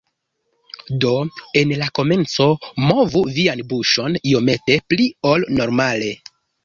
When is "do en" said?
1.03-1.73